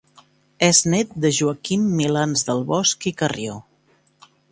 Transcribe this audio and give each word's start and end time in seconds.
És 0.67 0.77
nét 0.93 1.11
de 1.25 1.29
Joaquim 1.39 1.83
Milans 1.99 2.45
del 2.47 2.65
Bosch 2.71 3.07
i 3.13 3.13
Carrió. 3.21 3.59